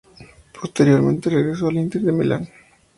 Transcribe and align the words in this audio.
Posteriormente 0.59 1.29
regresó 1.29 1.67
al 1.67 1.77
Inter 1.77 2.01
de 2.01 2.11
Milán. 2.11 2.49